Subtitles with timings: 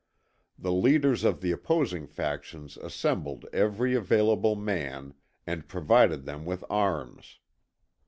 [0.57, 5.13] The leaders of the opposing factions assembled every available man,
[5.45, 7.37] and provided them with arms.